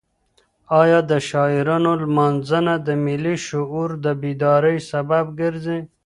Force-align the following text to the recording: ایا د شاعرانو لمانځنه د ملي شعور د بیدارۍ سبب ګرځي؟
ایا 0.81 0.99
د 1.11 1.13
شاعرانو 1.29 1.91
لمانځنه 2.03 2.73
د 2.87 2.89
ملي 3.05 3.35
شعور 3.47 3.89
د 4.05 4.05
بیدارۍ 4.21 4.77
سبب 4.91 5.25
ګرځي؟ 5.41 5.79